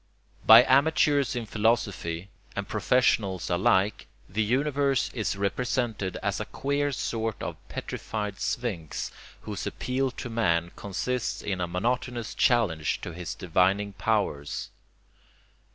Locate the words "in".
1.35-1.45, 11.43-11.61